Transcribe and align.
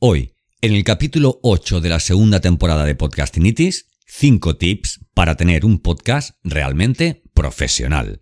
Hoy, 0.00 0.32
en 0.60 0.74
el 0.74 0.84
capítulo 0.84 1.40
8 1.42 1.80
de 1.80 1.88
la 1.88 1.98
segunda 1.98 2.38
temporada 2.38 2.84
de 2.84 2.94
Podcastinitis, 2.94 3.88
5 4.06 4.56
tips 4.56 5.00
para 5.12 5.34
tener 5.34 5.64
un 5.64 5.80
podcast 5.80 6.36
realmente 6.44 7.24
profesional. 7.34 8.20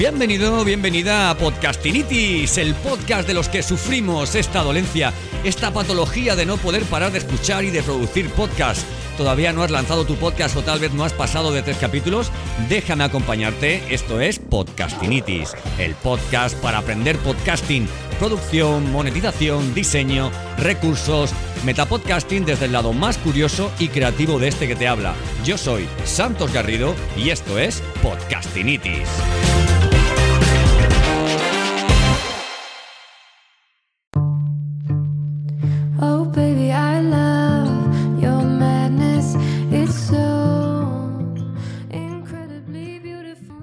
Bienvenido, 0.00 0.64
bienvenida 0.64 1.28
a 1.28 1.36
Podcastinitis, 1.36 2.56
el 2.56 2.74
podcast 2.74 3.28
de 3.28 3.34
los 3.34 3.50
que 3.50 3.62
sufrimos 3.62 4.34
esta 4.34 4.62
dolencia, 4.62 5.12
esta 5.44 5.74
patología 5.74 6.34
de 6.36 6.46
no 6.46 6.56
poder 6.56 6.84
parar 6.84 7.12
de 7.12 7.18
escuchar 7.18 7.64
y 7.64 7.70
de 7.70 7.82
producir 7.82 8.30
podcasts 8.30 8.86
todavía 9.18 9.52
no 9.52 9.62
has 9.62 9.70
lanzado 9.70 10.06
tu 10.06 10.14
podcast 10.16 10.56
o 10.56 10.62
tal 10.62 10.78
vez 10.78 10.94
no 10.94 11.04
has 11.04 11.12
pasado 11.12 11.52
de 11.52 11.62
tres 11.62 11.76
capítulos, 11.76 12.32
déjame 12.70 13.04
acompañarte. 13.04 13.82
Esto 13.94 14.22
es 14.22 14.38
Podcastinitis, 14.38 15.54
el 15.78 15.94
podcast 15.96 16.56
para 16.62 16.78
aprender 16.78 17.18
podcasting, 17.18 17.86
producción, 18.18 18.90
monetización, 18.90 19.74
diseño, 19.74 20.30
recursos, 20.56 21.32
metapodcasting 21.66 22.46
desde 22.46 22.64
el 22.64 22.72
lado 22.72 22.94
más 22.94 23.18
curioso 23.18 23.70
y 23.78 23.88
creativo 23.88 24.38
de 24.38 24.48
este 24.48 24.66
que 24.66 24.76
te 24.76 24.88
habla. 24.88 25.12
Yo 25.44 25.58
soy 25.58 25.86
Santos 26.06 26.54
Garrido 26.54 26.94
y 27.18 27.28
esto 27.28 27.58
es 27.58 27.82
Podcastinitis. 28.02 29.06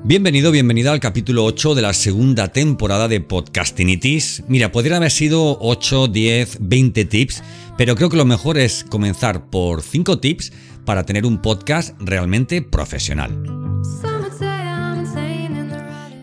Bienvenido, 0.07 0.53
bienvenida 0.53 0.93
al 0.93 1.01
capítulo 1.01 1.43
8 1.43 1.75
de 1.75 1.81
la 1.81 1.93
segunda 1.93 2.47
temporada 2.47 3.09
de 3.09 3.19
Podcastinitis. 3.19 4.41
Mira, 4.47 4.71
podría 4.71 4.95
haber 4.95 5.11
sido 5.11 5.57
8, 5.59 6.07
10, 6.07 6.59
20 6.61 7.03
tips, 7.03 7.43
pero 7.77 7.93
creo 7.97 8.09
que 8.09 8.15
lo 8.15 8.23
mejor 8.23 8.57
es 8.57 8.85
comenzar 8.85 9.49
por 9.49 9.81
5 9.81 10.19
tips 10.19 10.53
para 10.85 11.05
tener 11.05 11.25
un 11.25 11.41
podcast 11.41 11.93
realmente 11.99 12.61
profesional. 12.61 13.37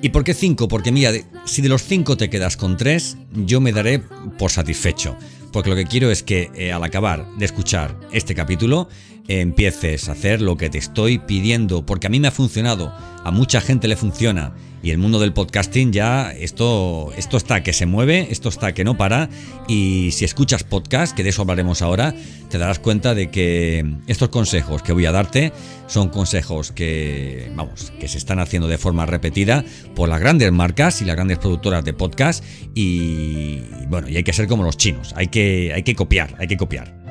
¿Y 0.00 0.08
por 0.08 0.24
qué 0.24 0.32
5? 0.32 0.66
Porque 0.66 0.90
mira, 0.90 1.12
si 1.44 1.60
de 1.60 1.68
los 1.68 1.82
5 1.82 2.16
te 2.16 2.30
quedas 2.30 2.56
con 2.56 2.78
3, 2.78 3.18
yo 3.44 3.60
me 3.60 3.72
daré 3.72 3.98
por 4.38 4.50
satisfecho. 4.50 5.14
Porque 5.52 5.68
lo 5.68 5.76
que 5.76 5.84
quiero 5.84 6.10
es 6.10 6.22
que 6.22 6.50
eh, 6.54 6.72
al 6.72 6.82
acabar 6.84 7.28
de 7.36 7.44
escuchar 7.44 8.00
este 8.12 8.34
capítulo 8.34 8.88
empieces 9.28 10.08
a 10.08 10.12
hacer 10.12 10.40
lo 10.40 10.56
que 10.56 10.70
te 10.70 10.78
estoy 10.78 11.18
pidiendo, 11.18 11.86
porque 11.86 12.06
a 12.06 12.10
mí 12.10 12.20
me 12.20 12.28
ha 12.28 12.32
funcionado, 12.32 12.92
a 13.24 13.30
mucha 13.30 13.60
gente 13.60 13.88
le 13.88 13.96
funciona 13.96 14.54
y 14.84 14.90
el 14.90 14.98
mundo 14.98 15.18
del 15.18 15.32
podcasting 15.32 15.92
ya 15.92 16.30
esto 16.30 17.10
esto 17.16 17.38
está 17.38 17.62
que 17.62 17.72
se 17.72 17.86
mueve, 17.86 18.28
esto 18.30 18.50
está 18.50 18.74
que 18.74 18.84
no 18.84 18.98
para 18.98 19.30
y 19.66 20.10
si 20.12 20.26
escuchas 20.26 20.62
podcast, 20.62 21.16
que 21.16 21.22
de 21.22 21.30
eso 21.30 21.40
hablaremos 21.40 21.80
ahora, 21.80 22.14
te 22.50 22.58
darás 22.58 22.80
cuenta 22.80 23.14
de 23.14 23.30
que 23.30 23.96
estos 24.08 24.28
consejos 24.28 24.82
que 24.82 24.92
voy 24.92 25.06
a 25.06 25.12
darte 25.12 25.54
son 25.86 26.10
consejos 26.10 26.70
que 26.70 27.50
vamos, 27.56 27.94
que 27.98 28.08
se 28.08 28.18
están 28.18 28.40
haciendo 28.40 28.68
de 28.68 28.76
forma 28.76 29.06
repetida 29.06 29.64
por 29.94 30.10
las 30.10 30.20
grandes 30.20 30.52
marcas 30.52 31.00
y 31.00 31.06
las 31.06 31.16
grandes 31.16 31.38
productoras 31.38 31.82
de 31.82 31.94
podcast 31.94 32.44
y 32.74 33.60
bueno, 33.88 34.06
y 34.06 34.18
hay 34.18 34.22
que 34.22 34.34
ser 34.34 34.48
como 34.48 34.64
los 34.64 34.76
chinos, 34.76 35.14
hay 35.16 35.28
que 35.28 35.72
hay 35.74 35.82
que 35.82 35.94
copiar, 35.94 36.36
hay 36.38 36.46
que 36.46 36.58
copiar. 36.58 37.03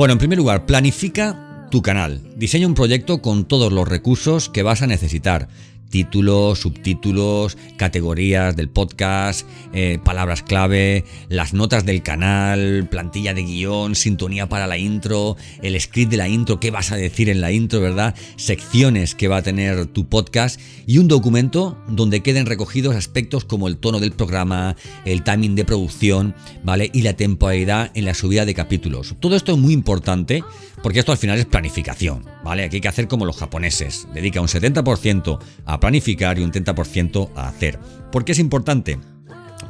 Bueno, 0.00 0.12
en 0.12 0.18
primer 0.18 0.38
lugar, 0.38 0.64
planifica 0.64 1.68
tu 1.70 1.82
canal. 1.82 2.22
Diseña 2.34 2.66
un 2.66 2.72
proyecto 2.72 3.20
con 3.20 3.44
todos 3.44 3.70
los 3.70 3.86
recursos 3.86 4.48
que 4.48 4.62
vas 4.62 4.80
a 4.80 4.86
necesitar 4.86 5.48
títulos, 5.90 6.60
subtítulos, 6.60 7.58
categorías 7.76 8.56
del 8.56 8.68
podcast, 8.68 9.46
eh, 9.72 9.98
palabras 10.02 10.42
clave, 10.42 11.04
las 11.28 11.52
notas 11.52 11.84
del 11.84 12.02
canal, 12.02 12.88
plantilla 12.90 13.34
de 13.34 13.42
guion, 13.42 13.94
sintonía 13.94 14.48
para 14.48 14.66
la 14.66 14.78
intro, 14.78 15.36
el 15.62 15.78
script 15.80 16.10
de 16.10 16.16
la 16.16 16.28
intro, 16.28 16.60
qué 16.60 16.70
vas 16.70 16.92
a 16.92 16.96
decir 16.96 17.28
en 17.28 17.40
la 17.40 17.52
intro, 17.52 17.80
¿verdad? 17.80 18.14
Secciones 18.36 19.14
que 19.14 19.28
va 19.28 19.38
a 19.38 19.42
tener 19.42 19.86
tu 19.86 20.08
podcast 20.08 20.60
y 20.86 20.98
un 20.98 21.08
documento 21.08 21.76
donde 21.88 22.22
queden 22.22 22.46
recogidos 22.46 22.96
aspectos 22.96 23.44
como 23.44 23.68
el 23.68 23.76
tono 23.76 24.00
del 24.00 24.12
programa, 24.12 24.76
el 25.04 25.22
timing 25.24 25.54
de 25.54 25.64
producción, 25.64 26.34
¿vale? 26.62 26.90
Y 26.92 27.02
la 27.02 27.14
temporalidad 27.14 27.90
en 27.94 28.04
la 28.04 28.14
subida 28.14 28.46
de 28.46 28.54
capítulos. 28.54 29.14
Todo 29.20 29.36
esto 29.36 29.52
es 29.52 29.58
muy 29.58 29.72
importante 29.72 30.44
porque 30.82 30.98
esto 30.98 31.12
al 31.12 31.18
final 31.18 31.38
es 31.38 31.46
planificación, 31.46 32.24
¿vale? 32.42 32.64
Aquí 32.64 32.76
hay 32.76 32.80
que 32.80 32.88
hacer 32.88 33.08
como 33.08 33.24
los 33.24 33.36
japoneses, 33.36 34.08
dedica 34.14 34.40
un 34.40 34.48
70% 34.48 35.38
a 35.66 35.79
planificar 35.80 36.38
y 36.38 36.42
un 36.42 36.52
30% 36.52 37.30
a 37.34 37.48
hacer. 37.48 37.78
¿Por 38.12 38.24
qué 38.24 38.32
es 38.32 38.38
importante? 38.38 38.98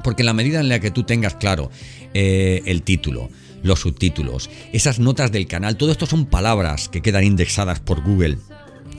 Porque 0.02 0.22
en 0.22 0.26
la 0.26 0.34
medida 0.34 0.60
en 0.60 0.68
la 0.68 0.80
que 0.80 0.90
tú 0.90 1.04
tengas 1.04 1.34
claro 1.34 1.70
eh, 2.14 2.62
el 2.66 2.82
título, 2.82 3.30
los 3.62 3.80
subtítulos, 3.80 4.50
esas 4.72 4.98
notas 4.98 5.32
del 5.32 5.46
canal, 5.46 5.76
todo 5.76 5.92
esto 5.92 6.06
son 6.06 6.26
palabras 6.26 6.88
que 6.88 7.02
quedan 7.02 7.24
indexadas 7.24 7.80
por 7.80 8.02
Google 8.02 8.38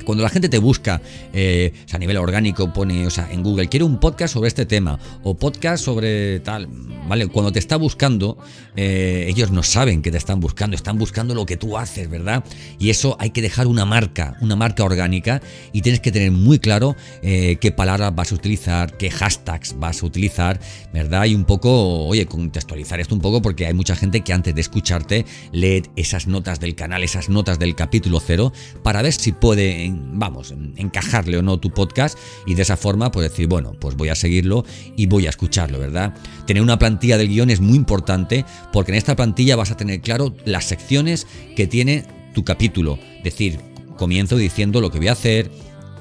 cuando 0.04 0.24
la 0.24 0.30
gente 0.30 0.50
te 0.50 0.58
busca 0.58 1.02
eh, 1.34 1.74
a 1.92 1.98
nivel 1.98 2.18
orgánico, 2.18 2.72
pone, 2.74 3.06
o 3.06 3.10
sea, 3.10 3.32
en 3.32 3.44
Google, 3.44 3.68
quiero 3.68 3.86
un 3.86 4.00
podcast 4.00 4.34
sobre 4.34 4.48
este 4.48 4.66
tema 4.66 5.00
o 5.24 5.36
podcast 5.36 5.84
sobre 5.84 6.40
tal, 6.40 6.68
¿vale? 7.08 7.28
Cuando 7.28 7.52
te 7.52 7.60
está 7.60 7.76
buscando, 7.78 8.38
eh, 8.76 9.26
ellos 9.30 9.52
no 9.52 9.64
saben 9.64 10.02
que 10.02 10.12
te 10.12 10.18
están 10.18 10.40
buscando, 10.40 10.76
están 10.76 10.98
buscando 10.98 11.36
lo 11.36 11.46
que 11.46 11.58
tú 11.58 11.78
haces, 11.78 12.10
¿verdad? 12.10 12.44
Y 12.80 12.90
eso 12.90 13.16
hay 13.20 13.32
que 13.32 13.42
dejar 13.42 13.68
una 13.68 13.86
marca, 13.86 14.38
una 14.42 14.56
marca 14.56 14.84
orgánica 14.84 15.42
y 15.74 15.82
tienes 15.82 16.00
que 16.00 16.12
tener 16.12 16.32
muy 16.32 16.60
claro 16.60 16.96
eh, 17.22 17.58
qué 17.60 17.72
palabras 17.72 18.14
vas 18.16 18.32
a 18.32 18.36
utilizar, 18.36 18.98
qué 18.98 19.10
hashtags 19.10 19.78
vas 19.80 20.04
a 20.04 20.06
utilizar, 20.06 20.60
¿verdad? 20.94 21.26
Y 21.26 21.36
un 21.36 21.46
poco, 21.46 22.06
oye, 22.06 22.26
contextualizar 22.26 23.00
esto 23.00 23.16
un 23.16 23.22
poco 23.22 23.42
porque 23.42 23.66
hay 23.66 23.74
mucha 23.74 23.96
gente 23.96 24.22
que 24.22 24.34
antes 24.34 24.56
de 24.56 24.62
escucharte 24.62 25.26
lee 25.52 25.84
esas 25.96 26.28
notas 26.28 26.60
del 26.60 26.76
canal, 26.76 27.04
esas 27.04 27.30
notas 27.30 27.60
del 27.60 27.76
capítulo 27.76 28.20
cero 28.20 28.54
para 28.84 29.02
ver 29.02 29.14
si 29.14 29.32
puede 29.32 29.91
vamos, 30.14 30.54
encajarle 30.78 31.38
o 31.38 31.42
no 31.42 31.60
tu 31.60 31.72
podcast 31.72 32.18
y 32.46 32.56
de 32.56 32.62
esa 32.62 32.78
forma 32.78 33.12
pues 33.12 33.30
decir, 33.30 33.48
bueno, 33.48 33.74
pues 33.80 33.96
voy 33.96 34.10
a 34.10 34.16
seguirlo 34.16 34.66
y 34.96 35.08
voy 35.08 35.28
a 35.28 35.30
escucharlo, 35.30 35.80
¿verdad? 35.80 36.14
Tener 36.46 36.64
una 36.64 36.80
plantilla 36.80 37.18
del 37.18 37.30
guion 37.30 37.50
es 37.50 37.62
muy 37.62 37.76
importante 37.76 38.46
porque 38.74 38.92
en 38.92 38.98
esta 38.98 39.16
plantilla 39.16 39.56
vas 39.56 39.72
a 39.72 39.78
tener 39.78 40.02
claro 40.02 40.36
las 40.46 40.66
secciones 40.66 41.28
que 41.56 41.68
tiene 41.68 42.06
tu 42.34 42.44
capítulo, 42.44 42.98
es 43.18 43.24
decir, 43.24 43.60
comienzo 43.98 44.38
diciendo 44.38 44.82
lo 44.82 44.90
que 44.90 44.98
voy 44.98 45.10
a 45.10 45.14
hacer, 45.14 45.52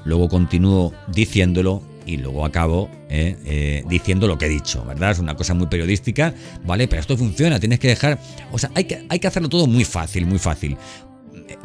luego 0.05 0.29
continúo 0.29 0.93
diciéndolo 1.13 1.83
y 2.05 2.17
luego 2.17 2.45
acabo 2.45 2.89
eh, 3.09 3.37
eh, 3.45 3.83
diciendo 3.87 4.27
lo 4.27 4.37
que 4.37 4.45
he 4.45 4.49
dicho, 4.49 4.83
¿verdad? 4.85 5.11
Es 5.11 5.19
una 5.19 5.35
cosa 5.35 5.53
muy 5.53 5.67
periodística, 5.67 6.33
¿vale? 6.65 6.87
Pero 6.87 7.01
esto 7.01 7.17
funciona, 7.17 7.59
tienes 7.59 7.79
que 7.79 7.89
dejar, 7.89 8.19
o 8.51 8.57
sea, 8.57 8.71
hay 8.75 8.85
que, 8.85 9.05
hay 9.09 9.19
que 9.19 9.27
hacerlo 9.27 9.49
todo 9.49 9.67
muy 9.67 9.83
fácil, 9.83 10.25
muy 10.25 10.39
fácil. 10.39 10.77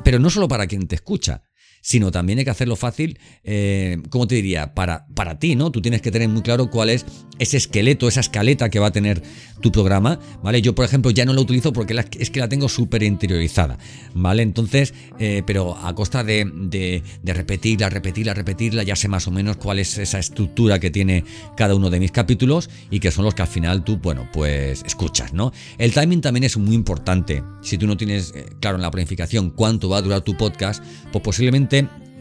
Pero 0.05 0.19
no 0.19 0.31
solo 0.31 0.49
para 0.49 0.67
quien 0.67 0.87
te 0.87 0.97
escucha, 0.97 1.43
sino 1.87 2.11
también 2.11 2.41
hay 2.41 2.45
que 2.45 2.51
hacerlo 2.51 2.75
fácil, 2.75 3.17
eh, 3.45 3.99
¿cómo 4.11 4.27
te 4.27 4.35
diría? 4.35 4.75
Para, 4.75 5.07
para 5.15 5.39
ti, 5.39 5.55
¿no? 5.55 5.71
Tú 5.71 5.81
tienes 5.81 6.03
que 6.03 6.11
tener 6.11 6.29
muy 6.29 6.43
claro 6.43 6.69
cuál 6.69 6.91
es 6.91 7.07
ese 7.39 7.59
esqueleto, 7.59 8.09
esa 8.09 8.19
escaleta 8.19 8.71
que 8.71 8.81
va 8.81 8.89
a 8.89 8.91
tener 8.91 9.23
tu 9.61 9.71
programa, 9.71 10.19
¿vale? 10.43 10.61
Yo, 10.63 10.75
por 10.75 10.85
ejemplo, 10.85 11.13
ya 11.13 11.25
no 11.25 11.33
lo 11.33 11.43
utilizo 11.43 11.73
porque 11.73 11.95
es 12.19 12.31
que 12.31 12.41
la 12.41 12.49
tengo 12.49 12.69
súper 12.69 13.05
interiorizada, 13.05 13.79
¿vale? 14.15 14.43
Entonces, 14.43 14.95
eh, 15.21 15.45
pero 15.47 15.77
a 15.77 15.95
costa 15.95 16.25
de, 16.25 16.51
de, 16.53 17.33
repetirla, 17.33 17.89
repetirla, 17.89 18.35
repetirla, 18.35 18.83
ya 18.83 18.97
sé 18.97 19.07
más 19.07 19.29
o 19.29 19.31
menos 19.31 19.57
cuál 19.57 19.79
es 19.79 19.97
esa 19.97 20.19
estructura 20.19 20.81
que 20.81 20.91
tiene 20.91 21.23
cada 21.57 21.77
uno 21.77 21.89
de 21.89 22.01
mis 22.01 22.11
capítulos 22.11 22.69
y 22.91 22.99
que 22.99 23.13
son 23.13 23.25
los 23.25 23.35
que 23.35 23.43
al 23.43 23.49
final 23.49 23.85
tú, 23.85 23.99
bueno, 23.99 24.29
pues 24.33 24.83
escuchas, 24.85 25.33
¿no? 25.33 25.53
El 25.79 25.95
timing 25.95 26.21
también 26.21 26.43
es 26.43 26.57
muy 26.57 26.75
importante. 26.75 27.45
Si 27.63 27.79
tú 27.79 27.87
no 27.87 27.97
tienes 27.97 28.33
eh, 28.35 28.47
claro 28.61 28.75
en 28.75 28.83
la 28.83 28.91
planificación 28.91 29.51
cuánto 29.51 29.89
va 29.89 29.99
a 29.99 30.03
durar 30.03 30.23
tu 30.23 30.37
podcast, 30.37 30.83
pues 31.13 31.23
posiblemente 31.23 31.76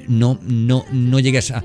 no, 0.07 0.39
no, 0.43 0.85
no 0.91 1.19
llegues 1.19 1.51
a, 1.51 1.63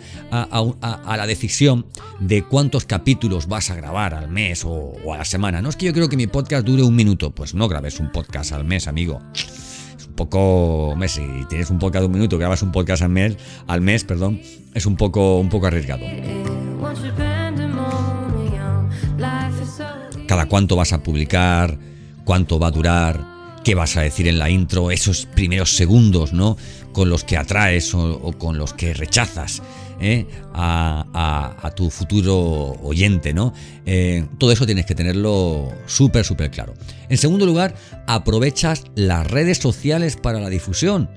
la 1.16 1.26
decisión 1.26 1.86
de 2.20 2.42
cuántos 2.42 2.84
capítulos 2.84 3.46
vas 3.48 3.70
a 3.70 3.74
grabar 3.74 4.14
al 4.14 4.28
mes 4.28 4.64
o, 4.64 4.92
a 5.12 5.18
la 5.18 5.24
semana. 5.24 5.62
No 5.62 5.68
es 5.68 5.76
que 5.76 5.86
yo 5.86 5.92
creo 5.92 6.08
que 6.08 6.16
mi 6.16 6.26
podcast 6.26 6.66
dure 6.66 6.82
un 6.82 6.94
minuto. 6.94 7.34
Pues 7.34 7.54
no 7.54 7.68
grabes 7.68 8.00
un 8.00 8.10
podcast 8.12 8.52
al 8.52 8.64
mes, 8.64 8.88
amigo. 8.88 9.20
Es 9.34 10.06
un 10.06 10.14
poco. 10.14 10.94
Si 11.08 11.22
tienes 11.48 11.70
un 11.70 11.78
podcast 11.78 12.02
de 12.02 12.06
un 12.06 12.12
minuto, 12.12 12.38
grabas 12.38 12.62
un 12.62 12.72
podcast 12.72 13.02
al 13.02 13.10
mes, 13.10 13.36
al 13.66 13.80
mes 13.80 14.04
perdón, 14.04 14.40
es 14.74 14.86
un 14.86 14.96
poco, 14.96 15.38
un 15.38 15.48
poco 15.48 15.66
arriesgado. 15.66 16.04
Cada 20.26 20.46
cuánto 20.46 20.76
vas 20.76 20.92
a 20.92 21.02
publicar, 21.02 21.78
cuánto 22.24 22.60
va 22.60 22.68
a 22.68 22.70
durar, 22.70 23.29
qué 23.64 23.74
vas 23.74 23.96
a 23.96 24.02
decir 24.02 24.28
en 24.28 24.38
la 24.38 24.50
intro, 24.50 24.90
esos 24.90 25.26
primeros 25.26 25.76
segundos, 25.76 26.32
¿no? 26.32 26.56
con 26.92 27.08
los 27.08 27.24
que 27.24 27.36
atraes 27.36 27.94
o, 27.94 28.32
con 28.38 28.58
los 28.58 28.72
que 28.72 28.94
rechazas. 28.94 29.62
¿eh? 30.00 30.26
a, 30.54 31.72
tu 31.76 31.90
futuro 31.90 32.38
oyente, 32.82 33.32
¿no? 33.32 33.52
Eh, 33.86 34.26
todo 34.38 34.50
eso 34.50 34.66
tienes 34.66 34.86
que 34.86 34.94
tenerlo 34.94 35.72
súper, 35.86 36.24
súper 36.24 36.50
claro. 36.50 36.74
En 37.08 37.18
segundo 37.18 37.46
lugar, 37.46 37.74
aprovechas 38.06 38.84
las 38.94 39.26
redes 39.26 39.58
sociales 39.58 40.16
para 40.16 40.40
la 40.40 40.48
difusión. 40.48 41.10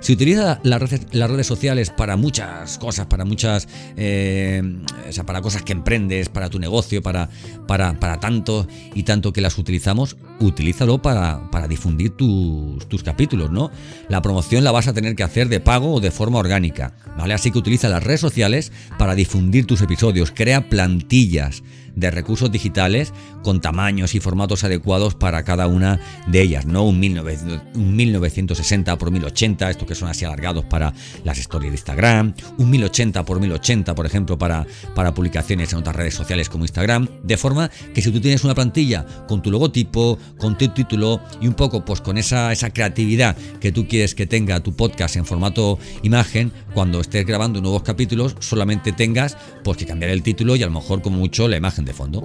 Si 0.00 0.14
utilizas 0.14 0.58
las 0.62 0.80
redes, 0.80 1.46
sociales 1.46 1.90
para 1.90 2.16
muchas 2.16 2.78
cosas, 2.78 3.06
para 3.06 3.26
muchas, 3.26 3.68
eh, 3.98 4.62
o 5.06 5.12
sea, 5.12 5.24
para 5.24 5.42
cosas 5.42 5.62
que 5.62 5.72
emprendes, 5.72 6.30
para 6.30 6.48
tu 6.48 6.58
negocio, 6.58 7.02
para, 7.02 7.28
para, 7.66 8.00
para 8.00 8.18
tanto 8.18 8.66
y 8.94 9.02
tanto 9.02 9.34
que 9.34 9.42
las 9.42 9.58
utilizamos, 9.58 10.16
utilízalo 10.40 11.00
para, 11.00 11.50
para 11.50 11.68
difundir 11.68 12.10
tus, 12.10 12.88
tus, 12.88 13.02
capítulos, 13.02 13.50
¿no? 13.50 13.70
La 14.08 14.22
promoción 14.22 14.64
la 14.64 14.72
vas 14.72 14.88
a 14.88 14.92
tener 14.92 15.14
que 15.14 15.22
hacer 15.22 15.48
de 15.48 15.60
pago 15.60 15.94
o 15.94 16.00
de 16.00 16.10
forma 16.10 16.38
orgánica, 16.38 16.94
¿vale? 17.16 17.34
Así 17.34 17.50
que 17.50 17.58
utiliza 17.58 17.88
las 17.88 18.02
redes 18.02 18.20
sociales 18.20 18.72
para 18.98 19.14
difundir 19.14 19.66
tus 19.66 19.82
episodios, 19.82 20.32
crea 20.34 20.68
plantillas 20.68 21.62
de 21.94 22.10
recursos 22.10 22.50
digitales 22.50 23.12
con 23.42 23.60
tamaños 23.60 24.14
y 24.14 24.20
formatos 24.20 24.64
adecuados 24.64 25.14
para 25.14 25.42
cada 25.44 25.66
una 25.66 26.00
de 26.26 26.42
ellas, 26.42 26.66
no 26.66 26.84
un, 26.84 27.00
1960 27.00 28.98
por 28.98 29.10
1080, 29.10 29.70
estos 29.70 29.88
que 29.88 29.94
son 29.94 30.08
así 30.08 30.24
alargados 30.24 30.64
para 30.64 30.92
las 31.24 31.38
stories 31.38 31.70
de 31.72 31.76
Instagram, 31.76 32.34
un 32.58 32.70
1080 32.70 33.24
por 33.24 33.40
1080, 33.40 33.94
por 33.94 34.06
ejemplo, 34.06 34.38
para, 34.38 34.66
para 34.94 35.14
publicaciones 35.14 35.72
en 35.72 35.78
otras 35.78 35.96
redes 35.96 36.14
sociales 36.14 36.48
como 36.48 36.64
Instagram, 36.64 37.08
de 37.22 37.36
forma 37.36 37.70
que 37.94 38.02
si 38.02 38.10
tú 38.10 38.20
tienes 38.20 38.44
una 38.44 38.54
plantilla 38.54 39.06
con 39.26 39.42
tu 39.42 39.50
logotipo, 39.50 40.18
con 40.38 40.56
tu 40.56 40.68
título 40.68 41.20
y 41.40 41.46
un 41.46 41.54
poco 41.54 41.84
pues 41.84 42.00
con 42.00 42.18
esa, 42.18 42.52
esa 42.52 42.70
creatividad 42.70 43.36
que 43.60 43.72
tú 43.72 43.86
quieres 43.86 44.14
que 44.14 44.26
tenga 44.26 44.60
tu 44.60 44.74
podcast 44.74 45.16
en 45.16 45.24
formato 45.24 45.78
imagen, 46.02 46.52
cuando 46.74 47.00
estés 47.00 47.26
grabando 47.26 47.60
nuevos 47.60 47.82
capítulos, 47.82 48.36
solamente 48.40 48.92
tengas 48.92 49.36
pues 49.62 49.76
que 49.76 49.86
cambiar 49.86 50.10
el 50.10 50.22
título 50.22 50.56
y 50.56 50.62
a 50.62 50.66
lo 50.66 50.72
mejor 50.72 51.02
como 51.02 51.18
mucho 51.18 51.48
la 51.48 51.56
imagen 51.56 51.84
de 51.84 51.92
fondo. 51.92 52.22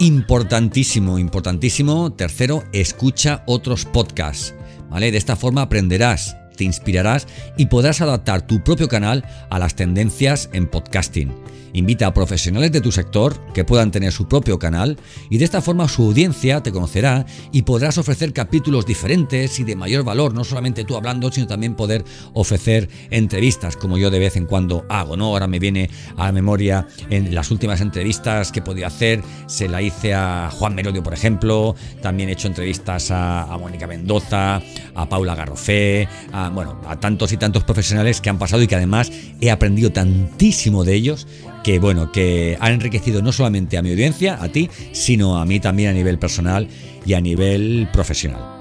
Importantísimo, 0.00 1.18
importantísimo. 1.18 2.10
Tercero, 2.12 2.64
escucha 2.72 3.44
otros 3.46 3.84
podcasts. 3.84 4.54
¿Vale? 4.88 5.12
De 5.12 5.18
esta 5.18 5.36
forma 5.36 5.60
aprenderás, 5.60 6.36
te 6.60 6.64
inspirarás 6.64 7.26
y 7.56 7.66
podrás 7.66 8.02
adaptar 8.02 8.46
tu 8.46 8.62
propio 8.62 8.86
canal 8.86 9.24
a 9.48 9.58
las 9.58 9.76
tendencias 9.76 10.50
en 10.52 10.66
podcasting. 10.66 11.32
Invita 11.72 12.06
a 12.06 12.14
profesionales 12.14 12.72
de 12.72 12.80
tu 12.80 12.90
sector 12.90 13.38
que 13.52 13.64
puedan 13.64 13.90
tener 13.90 14.12
su 14.12 14.26
propio 14.26 14.58
canal 14.58 14.98
y 15.28 15.38
de 15.38 15.44
esta 15.44 15.62
forma 15.62 15.88
su 15.88 16.02
audiencia 16.02 16.62
te 16.62 16.72
conocerá 16.72 17.24
y 17.52 17.62
podrás 17.62 17.98
ofrecer 17.98 18.32
capítulos 18.32 18.86
diferentes 18.86 19.58
y 19.60 19.64
de 19.64 19.76
mayor 19.76 20.04
valor, 20.04 20.34
no 20.34 20.44
solamente 20.44 20.84
tú 20.84 20.96
hablando, 20.96 21.30
sino 21.30 21.46
también 21.46 21.76
poder 21.76 22.04
ofrecer 22.34 22.88
entrevistas 23.10 23.76
como 23.76 23.98
yo 23.98 24.10
de 24.10 24.18
vez 24.18 24.36
en 24.36 24.46
cuando 24.46 24.84
hago, 24.88 25.16
¿no? 25.16 25.26
Ahora 25.26 25.46
me 25.46 25.58
viene 25.58 25.90
a 26.16 26.26
la 26.26 26.32
memoria 26.32 26.88
en 27.08 27.34
las 27.34 27.50
últimas 27.50 27.80
entrevistas 27.80 28.50
que 28.50 28.62
podía 28.62 28.88
hacer, 28.88 29.22
se 29.46 29.68
la 29.68 29.80
hice 29.80 30.14
a 30.14 30.50
Juan 30.52 30.74
Merodio, 30.74 31.02
por 31.02 31.14
ejemplo, 31.14 31.76
también 32.02 32.28
he 32.28 32.32
hecho 32.32 32.48
entrevistas 32.48 33.10
a, 33.10 33.56
Mónica 33.60 33.86
Mendoza, 33.86 34.62
a 34.94 35.08
Paula 35.08 35.34
Garrofé, 35.34 36.08
a, 36.32 36.48
bueno, 36.48 36.80
a 36.86 36.98
tantos 36.98 37.32
y 37.32 37.36
tantos 37.36 37.64
profesionales 37.64 38.20
que 38.20 38.30
han 38.30 38.38
pasado 38.38 38.62
y 38.62 38.66
que 38.66 38.76
además 38.76 39.10
he 39.40 39.50
aprendido 39.50 39.90
tantísimo 39.90 40.84
de 40.84 40.94
ellos 40.94 41.26
que 41.62 41.78
bueno, 41.78 42.10
que 42.10 42.56
han 42.60 42.72
enriquecido 42.72 43.22
no 43.22 43.32
solamente 43.32 43.76
a 43.76 43.82
mi 43.82 43.90
audiencia, 43.90 44.42
a 44.42 44.48
ti, 44.48 44.70
sino 44.92 45.38
a 45.38 45.44
mí 45.44 45.60
también 45.60 45.90
a 45.90 45.92
nivel 45.92 46.18
personal 46.18 46.68
y 47.04 47.14
a 47.14 47.20
nivel 47.20 47.88
profesional. 47.92 48.60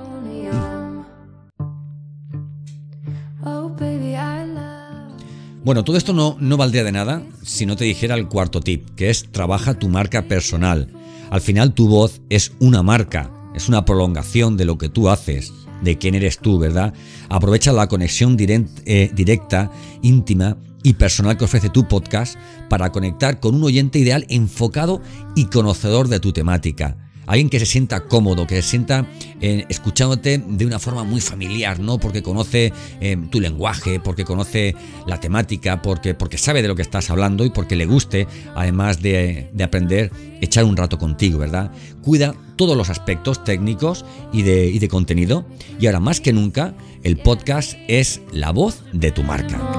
Bueno, 5.64 5.84
todo 5.84 5.98
esto 5.98 6.14
no, 6.14 6.38
no 6.40 6.58
valdría 6.58 6.84
de 6.84 6.92
nada 6.92 7.22
si 7.44 7.66
no 7.66 7.76
te 7.76 7.84
dijera 7.84 8.16
el 8.16 8.28
cuarto 8.28 8.62
tip, 8.62 8.90
que 8.96 9.10
es 9.10 9.32
trabaja 9.32 9.78
tu 9.78 9.90
marca 9.90 10.24
personal. 10.24 10.88
Al 11.30 11.42
final 11.42 11.74
tu 11.74 11.88
voz 11.88 12.22
es 12.30 12.54
una 12.60 12.82
marca, 12.82 13.30
es 13.54 13.68
una 13.70 13.86
prolongación 13.86 14.58
de 14.58 14.66
lo 14.66 14.78
que 14.78 14.90
tú 14.90 15.10
haces, 15.10 15.54
de 15.82 15.98
quién 15.98 16.16
eres 16.16 16.40
tú, 16.40 16.60
¿verdad? 16.60 16.94
Aprovecha 17.30 17.74
la 17.74 17.88
conexión 17.88 18.38
eh, 18.40 19.12
directa, 19.14 19.72
íntima 20.02 20.58
y 20.84 20.94
personal 20.94 21.38
que 21.38 21.46
ofrece 21.46 21.70
tu 21.70 21.88
podcast 21.88 22.38
para 22.70 22.92
conectar 22.92 23.40
con 23.40 23.56
un 23.56 23.64
oyente 23.64 24.00
ideal 24.00 24.26
enfocado 24.30 25.02
y 25.36 25.46
conocedor 25.46 26.08
de 26.08 26.20
tu 26.20 26.32
temática. 26.32 27.09
Alguien 27.30 27.48
que 27.48 27.60
se 27.60 27.68
sienta 27.68 28.08
cómodo, 28.08 28.48
que 28.48 28.56
se 28.56 28.68
sienta 28.68 29.06
eh, 29.40 29.64
escuchándote 29.70 30.40
de 30.40 30.66
una 30.66 30.80
forma 30.80 31.04
muy 31.04 31.22
familiar, 31.22 31.80
¿no? 31.80 32.00
Porque 32.00 32.24
conoce 32.24 32.74
eh, 33.00 33.18
tu 33.30 33.40
lenguaje, 33.40 34.00
porque 34.00 34.26
conoce 34.26 34.74
la 35.06 35.20
temática, 35.20 35.80
porque, 35.84 36.16
porque 36.16 36.40
sabe 36.40 36.64
de 36.64 36.68
lo 36.68 36.76
que 36.76 36.82
estás 36.82 37.12
hablando 37.12 37.46
y 37.46 37.52
porque 37.52 37.76
le 37.76 37.86
guste, 37.86 38.28
además 38.56 39.04
de, 39.04 39.52
aprender, 39.64 40.12
echar 40.42 40.64
un 40.64 40.76
rato 40.76 40.98
contigo, 40.98 41.38
¿verdad? 41.38 41.72
Cuida 42.02 42.34
todos 42.56 42.76
los 42.76 42.90
aspectos 42.90 43.44
técnicos 43.44 44.06
y 44.34 44.42
de, 44.42 44.66
y 44.66 44.80
de 44.80 44.88
contenido. 44.88 45.46
Y 45.80 45.86
ahora 45.86 46.00
más 46.00 46.22
que 46.22 46.34
nunca, 46.34 46.74
el 47.04 47.18
podcast 47.18 47.76
es 47.88 48.22
la 48.32 48.50
voz 48.50 48.84
de 48.92 49.12
tu 49.12 49.22
marca. 49.22 49.79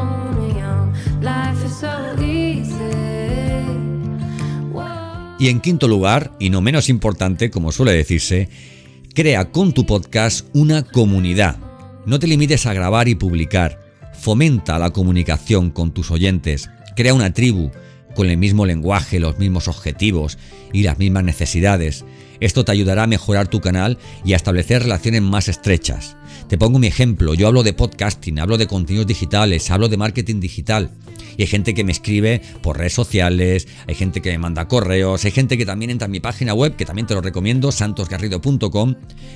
Y 5.40 5.48
en 5.48 5.60
quinto 5.60 5.88
lugar, 5.88 6.32
y 6.38 6.50
no 6.50 6.60
menos 6.60 6.90
importante, 6.90 7.50
como 7.50 7.72
suele 7.72 7.92
decirse, 7.92 8.50
crea 9.14 9.50
con 9.50 9.72
tu 9.72 9.86
podcast 9.86 10.46
una 10.52 10.82
comunidad. 10.82 11.56
No 12.04 12.18
te 12.18 12.26
limites 12.26 12.66
a 12.66 12.74
grabar 12.74 13.08
y 13.08 13.14
publicar. 13.14 13.80
Fomenta 14.20 14.78
la 14.78 14.90
comunicación 14.90 15.70
con 15.70 15.92
tus 15.92 16.10
oyentes. 16.10 16.68
Crea 16.94 17.14
una 17.14 17.32
tribu 17.32 17.70
con 18.14 18.28
el 18.28 18.36
mismo 18.36 18.66
lenguaje, 18.66 19.18
los 19.18 19.38
mismos 19.38 19.66
objetivos 19.66 20.36
y 20.74 20.82
las 20.82 20.98
mismas 20.98 21.24
necesidades. 21.24 22.04
Esto 22.40 22.66
te 22.66 22.72
ayudará 22.72 23.04
a 23.04 23.06
mejorar 23.06 23.48
tu 23.48 23.60
canal 23.60 23.96
y 24.26 24.34
a 24.34 24.36
establecer 24.36 24.82
relaciones 24.82 25.22
más 25.22 25.48
estrechas. 25.48 26.18
Te 26.50 26.58
pongo 26.58 26.80
mi 26.80 26.88
ejemplo, 26.88 27.34
yo 27.34 27.46
hablo 27.46 27.62
de 27.62 27.72
podcasting, 27.72 28.40
hablo 28.40 28.58
de 28.58 28.66
contenidos 28.66 29.06
digitales, 29.06 29.70
hablo 29.70 29.88
de 29.88 29.96
marketing 29.96 30.40
digital. 30.40 30.90
Y 31.36 31.42
hay 31.42 31.46
gente 31.46 31.74
que 31.74 31.84
me 31.84 31.92
escribe 31.92 32.42
por 32.60 32.76
redes 32.76 32.92
sociales, 32.92 33.68
hay 33.86 33.94
gente 33.94 34.20
que 34.20 34.30
me 34.30 34.38
manda 34.38 34.66
correos, 34.68 35.24
hay 35.24 35.30
gente 35.30 35.56
que 35.56 35.64
también 35.64 35.90
entra 35.90 36.06
en 36.06 36.10
mi 36.10 36.20
página 36.20 36.52
web, 36.52 36.76
que 36.76 36.84
también 36.84 37.06
te 37.06 37.14
lo 37.14 37.20
recomiendo, 37.20 37.70
santosgarrido.com, 37.70 38.94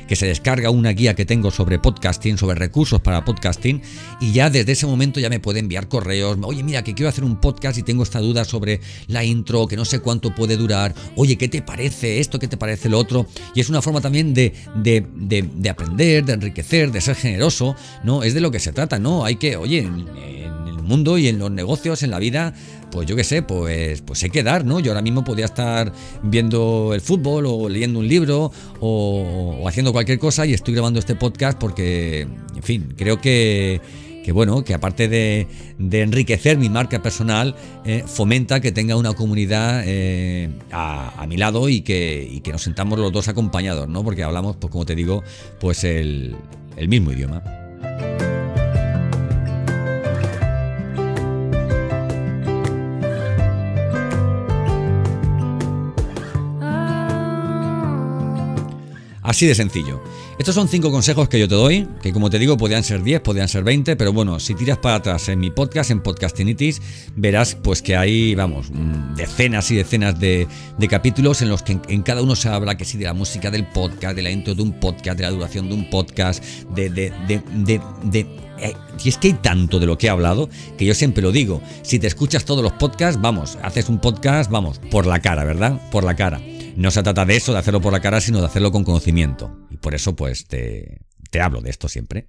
que 0.08 0.16
se 0.16 0.26
descarga 0.26 0.70
una 0.70 0.90
guía 0.90 1.14
que 1.14 1.25
tengo 1.25 1.50
sobre 1.50 1.78
podcasting, 1.78 2.37
sobre 2.37 2.56
recursos 2.56 3.00
para 3.00 3.25
podcasting, 3.25 3.81
y 4.20 4.32
ya 4.32 4.50
desde 4.50 4.72
ese 4.72 4.87
momento 4.87 5.20
ya 5.20 5.31
me 5.31 5.40
puede 5.40 5.61
enviar 5.61 5.88
correos, 5.88 6.37
oye 6.43 6.62
mira 6.62 6.82
que 6.82 6.94
quiero 6.94 7.08
hacer 7.08 7.25
un 7.25 7.40
podcast 7.40 7.78
y 7.78 7.82
tengo 7.82 8.02
esta 8.02 8.20
duda 8.20 8.44
sobre 8.44 8.81
la 9.06 9.25
intro, 9.25 9.66
que 9.66 9.76
no 9.76 9.84
sé 9.84 10.00
cuánto 10.00 10.34
puede 10.34 10.56
durar, 10.56 10.94
oye, 11.16 11.38
¿qué 11.38 11.49
te 11.49 11.62
parece 11.62 12.19
esto? 12.19 12.38
¿Qué 12.38 12.49
te 12.49 12.56
parece 12.56 12.88
lo 12.88 12.99
otro? 12.99 13.26
Y 13.54 13.61
es 13.61 13.68
una 13.68 13.80
forma 13.80 14.00
también 14.00 14.35
de, 14.35 14.52
de, 14.75 15.06
de, 15.14 15.71
aprender, 15.71 16.25
de 16.25 16.33
enriquecer, 16.35 16.90
de 16.90 17.00
ser 17.04 17.16
generoso, 17.16 17.76
¿no? 18.02 18.23
Es 18.23 18.34
de 18.34 18.40
lo 18.40 18.50
que 18.50 18.58
se 18.58 18.73
trata, 18.73 18.99
¿no? 18.99 19.25
Hay 19.25 19.37
que, 19.37 19.56
oye, 19.56 19.88
mundo 20.84 21.18
y 21.18 21.28
en 21.28 21.38
los 21.38 21.50
negocios, 21.50 22.02
en 22.02 22.11
la 22.11 22.18
vida, 22.18 22.54
pues 22.92 23.06
yo 23.08 23.16
qué 23.16 23.25
sé, 23.25 23.42
pues, 23.42 24.02
pues 24.02 24.23
hay 24.23 24.30
que 24.30 24.42
dar, 24.42 24.64
¿no? 24.64 24.78
Yo 24.78 24.92
ahora 24.92 25.02
mismo 25.02 25.25
podría 25.25 25.46
estar 25.46 25.92
viendo 26.23 26.92
el 26.94 27.00
fútbol 27.00 27.46
o 27.46 27.68
leyendo 27.68 27.99
un 27.99 28.06
libro 28.06 28.52
o, 28.80 29.64
haciendo 29.66 29.92
cualquier 29.92 30.18
cosa 30.18 30.46
y 30.46 30.54
estoy 30.54 30.75
grabando 30.75 31.00
este 31.00 31.16
podcast 31.16 31.58
porque, 31.58 32.20
en 32.54 32.62
fin, 32.62 32.94
creo 32.96 33.20
que 33.20 33.80
que 34.25 34.33
bueno, 34.33 34.64
que 34.64 34.73
aparte 34.73 35.07
de, 35.07 35.47
enriquecer 35.78 36.57
mi 36.57 36.71
marca 36.71 37.02
personal, 37.02 37.54
eh, 37.85 38.02
fomenta 38.07 38.61
que 38.61 38.73
tenga 38.73 38.97
una 38.97 39.12
comunidad 39.12 39.83
eh, 39.85 40.49
a, 40.73 41.26
mi 41.28 41.37
lado 41.37 41.69
y 41.69 41.83
que, 41.83 42.43
nos 42.50 42.62
sentamos 42.62 42.99
los 42.99 43.12
dos 43.12 43.28
acompañados, 43.28 43.87
¿no? 43.87 44.02
Porque 44.02 44.23
hablamos, 44.23 44.57
pues 44.57 44.71
como 44.71 44.87
te 44.87 44.95
digo, 44.95 45.23
pues 45.61 45.85
el 45.85 46.37
mismo 46.88 47.12
idioma. 47.12 47.43
Así 59.25 59.47
de 59.47 59.54
sencillo. 59.54 60.02
Estos 60.38 60.54
son 60.54 60.69
cinco 60.69 60.90
consejos 60.90 61.31
que 61.31 61.40
yo 61.40 61.49
te 61.49 61.54
doy, 61.54 61.88
que 62.02 62.12
como 62.12 62.28
te 62.28 62.38
digo 62.38 62.59
podrían 62.59 62.85
ser 62.85 63.02
10, 63.02 63.23
podrían 63.23 63.49
ser 63.49 63.64
20, 63.64 63.97
pero 63.97 64.12
bueno, 64.12 64.38
si 64.38 64.54
tiras 64.54 64.76
para 64.76 64.97
atrás 64.97 65.31
en 65.31 65.40
mi 65.40 65.50
podcast, 65.50 65.90
en 65.90 66.02
Podcastinitis, 66.02 66.83
verás 67.16 67.54
pues 67.54 67.81
que 67.81 67.97
hay, 67.97 68.35
vamos, 68.35 68.71
mm, 68.71 69.14
decenas 69.14 69.71
y 69.71 69.76
decenas 69.76 70.21
de, 70.21 70.47
capítulos 70.90 71.40
en 71.40 71.49
los 71.49 71.62
que 71.62 71.78
en, 71.88 72.02
cada 72.02 72.21
uno 72.21 72.37
se 72.37 72.50
habla 72.50 72.76
que 72.76 72.85
sí 72.85 72.99
de 72.99 73.07
la 73.07 73.14
música 73.14 73.50
del 73.50 73.66
podcast, 73.66 74.14
de 74.14 74.23
la 74.23 74.31
intro 74.31 74.54
de 74.54 74.62
un 74.62 74.78
podcast, 74.78 75.16
de 75.16 75.23
la 75.23 75.31
duración 75.31 75.71
de 75.71 75.75
un 75.75 75.88
podcast, 75.88 76.45
de, 76.75 76.90
de, 76.90 77.11
de, 77.26 77.81
de 78.02 78.26
eh, 78.59 78.75
y 79.02 79.09
es 79.09 79.16
que 79.16 79.28
hay 79.28 79.35
tanto 79.35 79.81
de 79.81 79.87
lo 79.87 79.97
que 79.97 80.09
he 80.09 80.11
hablado 80.11 80.50
que 80.76 80.85
yo 80.85 80.93
siempre 80.93 81.23
lo 81.23 81.33
digo. 81.33 81.62
Si 81.81 81.99
te 81.99 82.07
escuchas 82.07 82.45
todos 82.45 82.62
los 82.62 82.73
podcasts, 82.75 83.19
vamos, 83.19 83.57
haces 83.62 83.88
un 83.88 84.00
podcast, 84.00 84.50
vamos, 84.50 84.83
por 84.90 85.07
la 85.07 85.21
cara, 85.21 85.45
¿verdad? 85.45 85.81
Por 85.90 86.04
la 86.04 86.14
cara 86.14 86.43
no 86.76 86.90
se 86.90 87.02
trata 87.02 87.25
de 87.25 87.37
eso, 87.37 87.52
de 87.52 87.59
hacerlo 87.59 87.81
por 87.81 87.93
la 87.93 88.00
cara, 88.00 88.21
sino 88.21 88.40
de 88.40 88.47
hacerlo 88.47 88.73
con 88.73 88.85
conocimiento. 88.85 89.66
Y 89.71 89.76
por 89.76 89.95
eso, 89.95 90.14
pues, 90.16 90.47
te, 90.47 91.00
te 91.31 91.40
hablo 91.40 91.61
de 91.61 91.71
esto 91.71 91.88
siempre. 91.88 92.28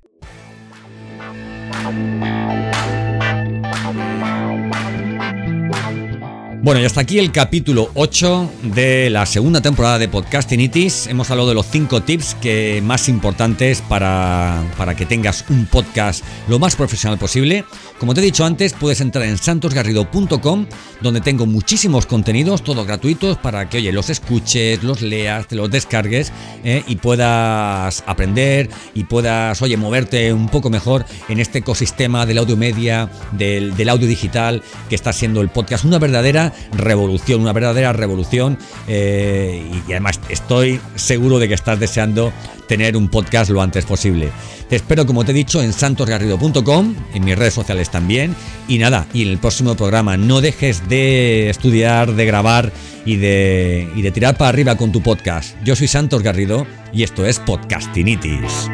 Bueno, 6.66 6.82
y 6.82 6.86
hasta 6.86 7.02
aquí 7.02 7.20
el 7.20 7.32
capítulo 7.32 7.92
8 7.94 8.52
de 8.74 9.12
la 9.12 9.28
segunda 9.28 9.62
temporada 9.62 10.00
de 10.00 10.08
Podcastinitis. 10.08 11.06
Hemos 11.06 11.30
hablado 11.30 11.50
de 11.50 11.54
los 11.54 11.68
5 11.68 12.02
tips 12.02 12.34
que 12.42 12.82
más 12.84 13.08
importantes 13.08 13.84
para, 13.88 14.64
para 14.76 14.96
que 14.96 15.06
tengas 15.06 15.46
un 15.50 15.68
podcast 15.68 16.26
lo 16.48 16.58
más 16.58 16.76
profesional 16.76 17.20
posible. 17.20 17.66
Como 18.00 18.16
te 18.16 18.22
he 18.22 18.24
dicho 18.24 18.44
antes, 18.46 18.74
puedes 18.74 19.00
entrar 19.00 19.26
en 19.26 19.38
santosgarrido.com, 19.38 20.66
donde 21.02 21.22
tengo 21.22 21.46
muchísimos 21.46 22.08
contenidos, 22.08 22.64
todos 22.64 22.88
gratuitos, 22.88 23.38
para 23.38 23.70
que, 23.70 23.78
oye, 23.78 23.92
los 23.92 24.10
escuches, 24.10 24.84
los 24.84 25.04
leas, 25.04 25.48
te 25.48 25.56
los 25.56 25.70
descargues 25.70 26.34
eh, 26.64 26.84
y 26.88 26.96
puedas 26.96 28.04
aprender 28.08 28.72
y 28.96 29.04
puedas, 29.04 29.62
oye, 29.62 29.78
moverte 29.78 30.34
un 30.34 30.50
poco 30.50 30.72
mejor 30.72 31.06
en 31.30 31.40
este 31.40 31.60
ecosistema 31.60 32.26
del 32.26 32.40
audio 32.40 32.58
media, 32.58 33.08
del, 33.34 33.78
del 33.78 33.90
audio 33.90 34.08
digital, 34.08 34.64
que 34.90 34.96
está 34.96 35.14
siendo 35.14 35.42
el 35.42 35.50
podcast 35.50 35.86
una 35.86 36.00
verdadera 36.00 36.55
revolución, 36.74 37.42
una 37.42 37.54
verdadera 37.54 37.94
revolución. 37.94 38.58
Eh, 38.88 39.72
y, 39.88 39.92
además 39.92 40.20
estoy 40.30 40.80
seguro 40.96 41.40
de 41.40 41.48
que 41.48 41.54
estás 41.54 41.80
deseando 41.80 42.32
tener 42.68 42.98
un 42.98 43.10
podcast 43.10 43.52
lo 43.52 43.62
antes 43.62 43.86
posible. 43.86 44.30
Te 44.70 44.76
espero, 44.76 45.06
como 45.06 45.24
te 45.24 45.32
he 45.32 45.36
dicho, 45.36 45.62
en 45.62 45.74
santosgarrido.com, 45.74 46.96
en 47.14 47.24
mis 47.24 47.38
redes 47.38 47.54
sociales 47.54 47.90
también. 47.90 48.36
Y 48.68 48.80
nada, 48.80 49.06
y 49.14 49.22
en 49.22 49.30
el 49.30 49.38
próximo 49.38 49.76
programa 49.76 50.18
no 50.18 50.42
dejes 50.42 50.90
de 50.90 51.50
estudiar, 51.50 52.14
de 52.14 52.26
grabar 52.26 52.72
y 53.06 53.18
de, 53.18 53.88
y 53.96 54.02
de 54.02 54.12
tirar 54.12 54.38
para 54.38 54.50
arriba 54.50 54.76
con 54.76 54.92
tu 54.92 55.02
podcast. 55.02 55.56
Yo 55.64 55.76
soy 55.76 55.88
Santos 55.88 56.24
Garrido 56.24 56.66
y 56.92 57.04
esto 57.04 57.26
es 57.26 57.40
Podcastinitis. 57.40 58.70